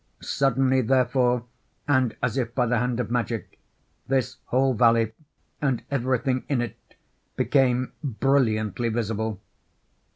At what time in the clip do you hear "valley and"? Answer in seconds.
4.73-5.83